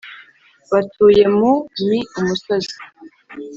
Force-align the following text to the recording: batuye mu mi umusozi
batuye 0.71 1.23
mu 1.37 1.51
mi 1.87 1.99
umusozi 2.19 2.75